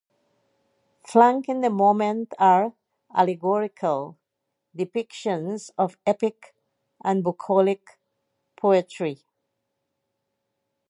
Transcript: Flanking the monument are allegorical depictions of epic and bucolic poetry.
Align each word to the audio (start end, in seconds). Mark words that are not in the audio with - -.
Flanking 1.07 1.61
the 1.61 1.69
monument 1.69 2.33
are 2.39 2.73
allegorical 3.13 4.17
depictions 4.75 5.69
of 5.77 5.95
epic 6.07 6.55
and 7.05 7.21
bucolic 7.23 7.99
poetry. 8.55 9.19